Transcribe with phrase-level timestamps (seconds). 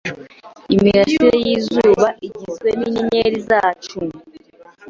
[0.75, 3.99] Imirasire y'izuba igizwe n'inyenyeri yacu